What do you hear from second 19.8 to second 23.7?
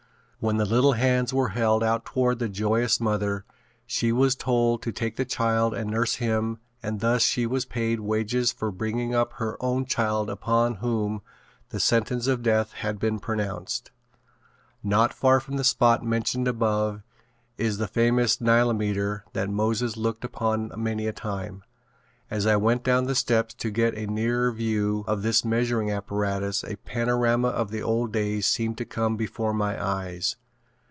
looked upon many a time. As I went down the steps to